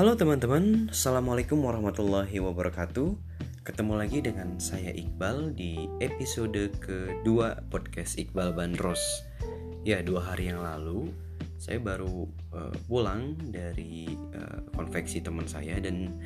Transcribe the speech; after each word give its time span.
Halo 0.00 0.16
teman-teman, 0.16 0.88
Assalamualaikum 0.88 1.60
warahmatullahi 1.60 2.40
wabarakatuh. 2.40 3.20
Ketemu 3.68 4.00
lagi 4.00 4.24
dengan 4.24 4.56
saya 4.56 4.96
Iqbal 4.96 5.52
di 5.52 5.76
episode 6.00 6.72
kedua 6.80 7.60
podcast 7.68 8.16
Iqbal 8.16 8.56
Bandros. 8.56 8.96
Ya, 9.84 10.00
dua 10.00 10.24
hari 10.24 10.48
yang 10.48 10.64
lalu 10.64 11.12
saya 11.60 11.84
baru 11.84 12.24
uh, 12.48 12.72
pulang 12.88 13.36
dari 13.52 14.08
uh, 14.32 14.72
konveksi 14.72 15.20
teman 15.20 15.44
saya 15.44 15.76
Dan 15.76 16.16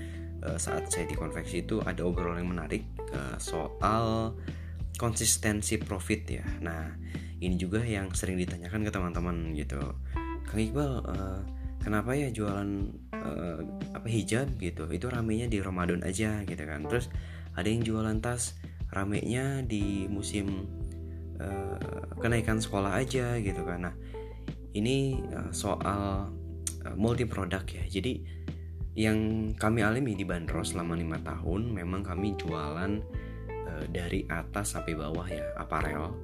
uh, 0.46 0.54
saat 0.54 0.86
saya 0.94 1.10
di 1.10 1.18
konveksi 1.18 1.66
itu 1.66 1.82
ada 1.82 2.06
obrolan 2.06 2.46
yang 2.46 2.54
menarik 2.54 2.86
uh, 3.10 3.34
soal 3.42 4.38
konsistensi 5.02 5.82
profit 5.82 6.22
ya. 6.30 6.46
Nah, 6.62 6.94
ini 7.42 7.58
juga 7.58 7.82
yang 7.82 8.14
sering 8.14 8.38
ditanyakan 8.38 8.86
ke 8.86 8.90
teman-teman 8.94 9.50
gitu. 9.58 9.82
Kang 10.46 10.62
Iqbal, 10.62 10.92
uh, 11.10 11.42
kenapa 11.82 12.14
ya 12.14 12.30
jualan 12.30 13.02
hijab 14.14 14.54
gitu. 14.62 14.86
Itu 14.94 15.10
ramenya 15.10 15.50
di 15.50 15.58
Ramadan 15.58 16.06
aja 16.06 16.46
gitu 16.46 16.62
kan. 16.62 16.86
Terus 16.86 17.10
ada 17.58 17.66
yang 17.66 17.82
jualan 17.82 18.18
tas 18.22 18.54
ramenya 18.94 19.66
di 19.66 20.06
musim 20.06 20.70
uh, 21.42 22.14
kenaikan 22.22 22.62
sekolah 22.62 22.94
aja 22.94 23.42
gitu 23.42 23.66
kan. 23.66 23.90
Nah 23.90 23.94
ini 24.74 25.18
uh, 25.34 25.50
soal 25.50 26.30
uh, 26.86 26.94
multi 26.94 27.26
produk 27.26 27.66
ya. 27.66 27.84
Jadi 27.90 28.22
yang 28.94 29.50
kami 29.58 29.82
alami 29.82 30.14
di 30.14 30.22
Bandros 30.22 30.70
selama 30.70 30.94
lima 30.94 31.18
tahun 31.18 31.74
memang 31.74 32.06
kami 32.06 32.38
jualan 32.38 32.92
uh, 33.66 33.84
dari 33.90 34.22
atas 34.30 34.78
sampai 34.78 34.94
bawah 34.94 35.26
ya 35.26 35.42
aparel. 35.58 36.14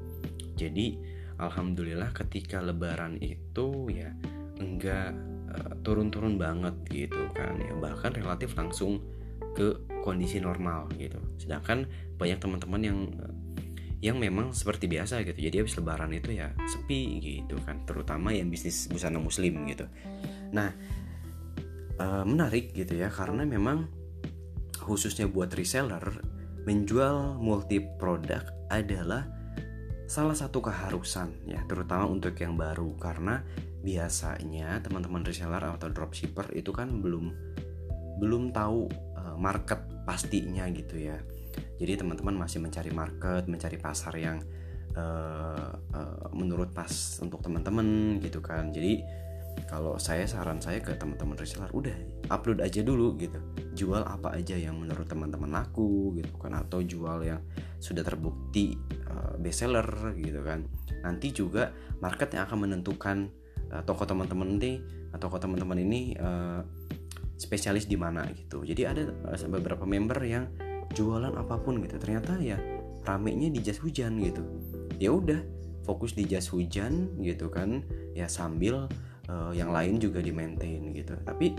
Jadi 0.54 0.94
alhamdulillah 1.40 2.12
ketika 2.14 2.60
lebaran 2.60 3.16
itu 3.18 3.90
ya 3.90 4.12
enggak 4.60 5.16
Eh, 5.50 5.74
turun-turun 5.82 6.38
banget 6.38 6.74
gitu 6.86 7.26
kan 7.34 7.58
ya. 7.58 7.74
Bahkan 7.74 8.14
relatif 8.22 8.54
langsung 8.54 9.02
ke 9.58 9.82
kondisi 10.06 10.38
normal 10.38 10.86
gitu. 10.94 11.18
Sedangkan 11.42 11.90
banyak 12.14 12.38
teman-teman 12.38 12.82
yang 12.82 12.98
eh, 13.18 13.34
yang 14.00 14.16
memang 14.16 14.54
seperti 14.54 14.86
biasa 14.86 15.26
gitu. 15.26 15.36
Jadi 15.50 15.56
habis 15.60 15.74
lebaran 15.76 16.14
itu 16.14 16.38
ya 16.38 16.54
sepi 16.70 17.18
gitu 17.18 17.58
kan. 17.66 17.82
Terutama 17.82 18.30
yang 18.30 18.48
bisnis 18.48 18.86
busana 18.88 19.20
muslim 19.20 19.68
gitu. 19.68 19.84
Nah 20.56 20.72
e, 22.00 22.06
menarik 22.24 22.72
gitu 22.72 22.96
ya. 22.96 23.12
Karena 23.12 23.44
memang 23.44 23.92
khususnya 24.80 25.28
buat 25.28 25.52
reseller 25.52 26.00
menjual 26.64 27.36
multi 27.44 27.84
produk 28.00 28.40
adalah 28.72 29.28
salah 30.10 30.34
satu 30.34 30.58
keharusan 30.58 31.46
ya 31.46 31.62
terutama 31.70 32.10
untuk 32.10 32.34
yang 32.42 32.58
baru 32.58 32.98
karena 32.98 33.46
biasanya 33.86 34.82
teman-teman 34.82 35.22
reseller 35.22 35.62
atau 35.62 35.86
dropshipper 35.86 36.50
itu 36.58 36.74
kan 36.74 36.98
belum 36.98 37.30
belum 38.18 38.50
tahu 38.50 38.90
uh, 39.14 39.38
market 39.38 39.78
pastinya 40.02 40.66
gitu 40.74 40.98
ya. 40.98 41.16
Jadi 41.78 42.02
teman-teman 42.02 42.36
masih 42.36 42.58
mencari 42.58 42.90
market, 42.90 43.46
mencari 43.46 43.78
pasar 43.78 44.12
yang 44.18 44.42
uh, 44.98 45.72
uh, 45.78 46.28
menurut 46.34 46.74
pas 46.74 46.90
untuk 47.22 47.40
teman-teman 47.40 48.18
gitu 48.20 48.42
kan. 48.42 48.74
Jadi 48.74 49.00
kalau 49.70 49.94
saya 50.02 50.26
saran 50.26 50.58
saya 50.58 50.82
ke 50.82 50.98
teman-teman 50.98 51.38
reseller 51.38 51.70
udah 51.70 51.94
upload 52.34 52.58
aja 52.58 52.82
dulu 52.82 53.14
gitu. 53.14 53.38
Jual 53.78 54.02
apa 54.02 54.34
aja 54.34 54.58
yang 54.58 54.82
menurut 54.82 55.06
teman-teman 55.06 55.46
laku 55.46 56.10
gitu 56.18 56.34
kan. 56.42 56.58
Atau 56.58 56.82
jual 56.82 57.22
yang 57.22 57.38
sudah 57.78 58.02
terbukti 58.02 58.74
uh, 59.06 59.38
best 59.38 59.62
seller 59.62 59.86
gitu 60.18 60.42
kan. 60.42 60.66
Nanti 61.06 61.30
juga 61.30 61.70
market 62.02 62.34
yang 62.34 62.50
akan 62.50 62.58
menentukan 62.66 63.30
uh, 63.70 63.82
toko 63.86 64.02
teman-teman 64.04 64.58
ini 64.58 64.82
atau 65.14 65.30
toko 65.30 65.38
teman-teman 65.38 65.78
ini 65.78 66.18
uh, 66.18 66.66
spesialis 67.38 67.86
di 67.86 67.94
mana 67.94 68.26
gitu. 68.34 68.66
Jadi 68.66 68.82
ada 68.84 69.06
beberapa 69.46 69.86
member 69.86 70.18
yang 70.26 70.50
jualan 70.98 71.30
apa 71.38 71.62
pun 71.62 71.78
gitu. 71.78 71.94
Ternyata 71.96 72.42
ya 72.42 72.58
ramenya 73.06 73.48
di 73.54 73.62
jas 73.62 73.78
hujan 73.78 74.18
gitu. 74.18 74.42
Ya 74.98 75.14
udah 75.14 75.40
fokus 75.86 76.12
di 76.18 76.26
jas 76.26 76.50
hujan 76.50 77.14
gitu 77.22 77.48
kan. 77.48 77.86
Ya 78.18 78.26
sambil 78.26 78.90
uh, 79.30 79.52
yang 79.54 79.70
lain 79.70 80.02
juga 80.02 80.18
di 80.18 80.34
maintain 80.34 80.90
gitu. 80.90 81.14
Tapi 81.22 81.54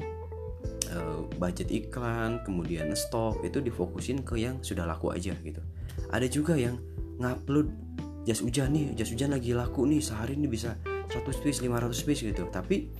uh, 0.91 1.23
budget 1.39 1.71
iklan 1.71 2.43
kemudian 2.43 2.91
stok 2.91 3.39
itu 3.47 3.63
difokusin 3.63 4.27
ke 4.27 4.35
yang 4.35 4.59
sudah 4.59 4.83
laku 4.83 5.15
aja 5.15 5.31
gitu. 5.39 5.63
Ada 6.11 6.27
juga 6.27 6.59
yang 6.59 6.75
ngupload 7.17 7.71
jas 8.27 8.43
hujan 8.43 8.75
nih 8.75 8.93
jas 8.93 9.09
hujan 9.09 9.33
lagi 9.33 9.55
laku 9.55 9.87
nih 9.87 10.03
sehari 10.03 10.37
ini 10.37 10.45
bisa 10.45 10.77
100 11.09 11.43
piece 11.43 11.63
500 11.63 12.07
piece 12.07 12.21
gitu. 12.27 12.43
Tapi 12.51 12.91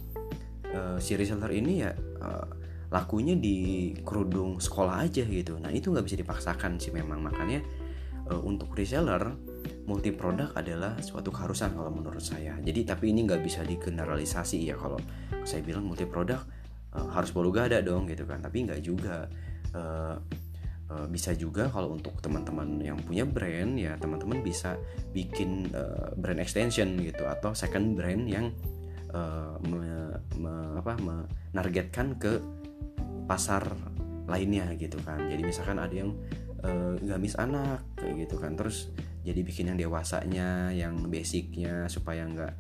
uh, 0.72 0.98
si 0.98 1.20
reseller 1.20 1.52
ini 1.52 1.84
ya 1.84 1.92
uh, 2.24 2.48
lakunya 2.92 3.40
di 3.40 3.92
kerudung 4.04 4.60
sekolah 4.60 5.08
aja 5.08 5.24
gitu. 5.24 5.56
Nah 5.60 5.72
itu 5.72 5.92
nggak 5.92 6.06
bisa 6.08 6.18
dipaksakan 6.20 6.80
sih 6.80 6.92
memang. 6.92 7.24
Makanya 7.24 7.64
untuk 8.40 8.72
reseller 8.78 9.36
multi 9.90 10.14
produk 10.16 10.56
adalah 10.56 10.96
suatu 11.04 11.34
keharusan 11.34 11.76
kalau 11.76 11.92
menurut 11.92 12.24
saya. 12.24 12.56
Jadi 12.64 12.88
tapi 12.88 13.12
ini 13.12 13.28
nggak 13.28 13.42
bisa 13.44 13.66
digeneralisasi 13.68 14.64
ya 14.64 14.80
kalau 14.80 15.02
saya 15.44 15.66
bilang 15.66 15.84
multi 15.90 16.08
produk 16.08 16.40
uh, 16.96 17.10
harus 17.12 17.34
bolu 17.36 17.52
gada 17.52 17.84
dong 17.84 18.08
gitu 18.08 18.24
kan. 18.24 18.40
Tapi 18.40 18.58
nggak 18.70 18.82
juga. 18.84 19.28
Eh, 19.72 20.18
bisa 21.08 21.32
juga 21.32 21.72
kalau 21.72 21.96
untuk 21.96 22.20
teman-teman 22.20 22.84
yang 22.84 23.00
punya 23.00 23.24
brand 23.24 23.80
ya 23.80 23.96
teman-teman 23.96 24.44
bisa 24.44 24.76
bikin 25.16 25.72
brand 26.20 26.44
extension 26.44 27.00
gitu 27.00 27.24
atau 27.32 27.56
second 27.56 27.96
brand 27.96 28.28
yang 28.28 28.52
me, 29.64 30.12
me, 30.36 30.52
apa 30.76 31.00
menargetkan 31.00 32.20
ke 32.20 32.44
pasar 33.24 33.72
lainnya 34.28 34.68
gitu 34.76 35.00
kan. 35.08 35.32
Jadi 35.32 35.42
misalkan 35.48 35.80
ada 35.80 35.96
yang 35.96 36.12
uh, 36.66 36.96
gamis 37.02 37.38
anak 37.38 37.84
kayak 37.98 38.28
gitu 38.28 38.36
kan. 38.42 38.58
Terus 38.58 38.90
jadi 39.22 39.42
bikin 39.46 39.70
yang 39.74 39.80
dewasanya 39.80 40.74
yang 40.74 40.98
basicnya 41.10 41.86
supaya 41.90 42.26
nggak 42.26 42.54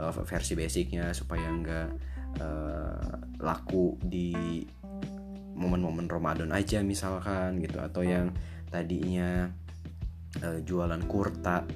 uh, 0.00 0.12
versi 0.24 0.56
basicnya 0.56 1.12
supaya 1.12 1.48
nggak 1.48 1.88
uh, 2.40 3.10
laku 3.40 4.00
di 4.00 4.64
momen-momen 5.52 6.08
Ramadan 6.08 6.50
aja 6.52 6.80
misalkan 6.80 7.60
gitu. 7.60 7.80
Atau 7.80 8.04
yang 8.04 8.32
tadinya 8.72 9.52
uh, 10.40 10.58
jualan 10.64 11.02
kurta 11.04 11.68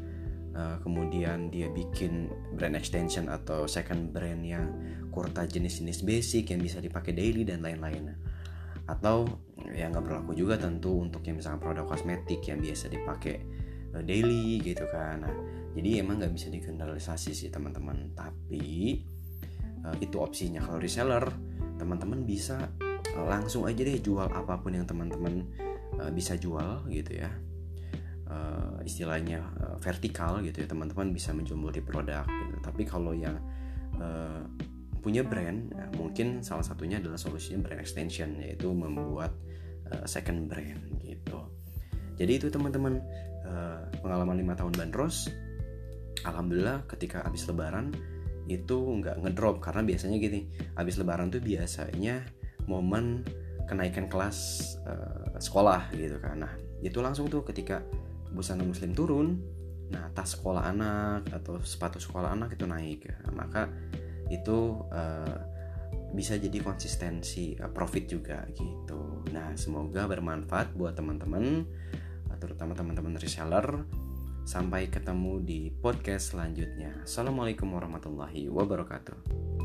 uh, 0.56 0.76
kemudian 0.80 1.52
dia 1.52 1.68
bikin 1.68 2.32
brand 2.56 2.74
extension 2.74 3.28
atau 3.28 3.68
second 3.68 4.10
brand 4.16 4.40
yang 4.40 4.72
kurta 5.12 5.44
jenis-jenis 5.44 6.04
basic 6.04 6.52
yang 6.52 6.60
bisa 6.64 6.80
dipakai 6.80 7.12
daily 7.12 7.44
dan 7.44 7.60
lain-lain 7.60 8.16
atau 8.86 9.26
yang 9.74 9.90
nggak 9.90 10.04
berlaku 10.06 10.32
juga 10.38 10.54
tentu 10.54 11.02
untuk 11.02 11.26
yang 11.26 11.42
misalnya 11.42 11.58
produk 11.58 11.84
kosmetik 11.90 12.38
yang 12.46 12.62
biasa 12.62 12.86
dipakai 12.86 13.36
uh, 13.94 14.02
daily 14.06 14.62
gitu 14.62 14.86
kan. 14.90 15.26
Nah 15.26 15.34
jadi 15.74 16.06
emang 16.06 16.22
nggak 16.22 16.32
bisa 16.32 16.48
digeneralisasi 16.54 17.34
sih 17.34 17.48
teman-teman. 17.50 18.14
Tapi 18.14 19.02
uh, 19.82 19.96
itu 19.98 20.16
opsinya. 20.22 20.62
Kalau 20.62 20.78
reseller 20.78 21.26
teman-teman 21.76 22.24
bisa 22.24 22.70
langsung 23.16 23.64
aja 23.64 23.80
deh 23.80 23.98
jual 24.00 24.28
apa 24.28 24.60
pun 24.60 24.76
yang 24.76 24.84
teman-teman 24.84 25.48
bisa 26.12 26.36
jual 26.36 26.84
gitu 26.92 27.16
ya. 27.16 27.32
Istilahnya 28.84 29.40
vertikal 29.80 30.44
gitu 30.44 30.64
ya. 30.64 30.68
Teman-teman 30.68 31.16
bisa 31.16 31.32
menjual 31.32 31.56
multi 31.56 31.80
produk 31.80 32.28
gitu. 32.28 32.56
tapi 32.60 32.84
kalau 32.84 33.16
yang 33.16 33.40
punya 35.06 35.22
brand 35.22 35.70
ya, 35.70 35.86
mungkin 35.94 36.42
salah 36.42 36.66
satunya 36.66 36.98
adalah 36.98 37.14
solusinya 37.14 37.62
brand 37.62 37.78
extension 37.78 38.42
yaitu 38.42 38.66
membuat 38.74 39.30
uh, 39.94 40.02
second 40.02 40.50
brand 40.50 40.82
gitu. 41.06 41.46
Jadi 42.18 42.42
itu 42.42 42.50
teman-teman 42.50 42.98
uh, 43.46 43.86
pengalaman 44.02 44.42
lima 44.42 44.58
tahun 44.58 44.74
bandros 44.74 45.30
alhamdulillah 46.26 46.82
ketika 46.90 47.22
habis 47.22 47.46
lebaran 47.46 47.94
itu 48.50 48.74
nggak 48.74 49.22
ngedrop 49.22 49.62
karena 49.62 49.86
biasanya 49.86 50.18
gini 50.18 50.50
habis 50.74 50.98
lebaran 50.98 51.30
tuh 51.30 51.38
biasanya 51.38 52.26
momen 52.66 53.22
kenaikan 53.70 54.10
kelas 54.10 54.58
uh, 54.90 55.38
sekolah 55.38 55.86
gitu 55.94 56.18
kan. 56.18 56.42
Nah 56.42 56.52
itu 56.82 56.98
langsung 56.98 57.30
tuh 57.30 57.46
ketika 57.46 57.78
busana 58.34 58.66
muslim 58.66 58.90
turun 58.90 59.38
nah 59.86 60.10
tas 60.10 60.34
sekolah 60.34 60.66
anak 60.66 61.30
atau 61.30 61.62
sepatu 61.62 62.02
sekolah 62.02 62.34
anak 62.34 62.58
itu 62.58 62.66
naik 62.66 63.06
nah, 63.06 63.46
maka 63.46 63.70
itu 64.28 64.82
uh, 64.90 65.36
bisa 66.14 66.38
jadi 66.38 66.62
konsistensi 66.62 67.54
uh, 67.58 67.70
profit 67.70 68.04
juga 68.10 68.44
gitu. 68.52 69.26
Nah 69.34 69.54
semoga 69.54 70.06
bermanfaat 70.08 70.74
buat 70.74 70.94
teman-teman 70.96 71.66
terutama 72.36 72.76
teman-teman 72.76 73.16
reseller. 73.16 73.84
Sampai 74.46 74.86
ketemu 74.86 75.42
di 75.42 75.74
podcast 75.74 76.30
selanjutnya. 76.30 77.02
Assalamualaikum 77.02 77.66
warahmatullahi 77.66 78.46
wabarakatuh 78.46 79.55